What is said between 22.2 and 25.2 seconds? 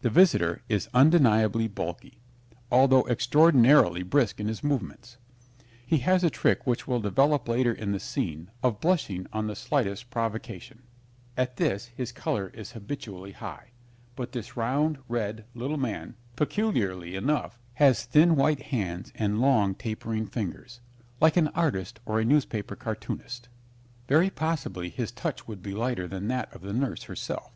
newspaper cartoonist. Very possibly his